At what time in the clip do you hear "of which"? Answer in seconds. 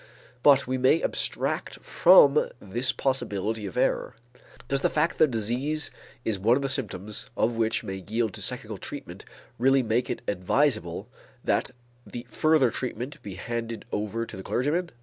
7.37-7.83